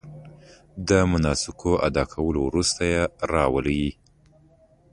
د 0.87 0.89
مناسکو 1.11 1.71
ادا 1.87 2.03
کولو 2.13 2.39
وروسته 2.45 2.81
یې 2.91 3.01
راولي. 3.31 3.85